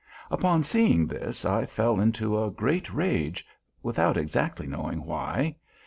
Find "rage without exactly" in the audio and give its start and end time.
2.91-4.65